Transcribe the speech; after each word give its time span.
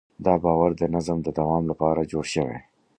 دا 0.25 0.33
باور 0.43 0.71
د 0.77 0.81
نظم 0.95 1.17
د 1.23 1.27
دوام 1.39 1.63
لپاره 1.71 2.07
جوړ 2.11 2.25
شوی. 2.33 2.57